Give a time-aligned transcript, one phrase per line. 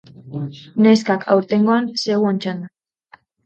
[0.85, 2.75] Neskak, aurtengoan zeuon txanda!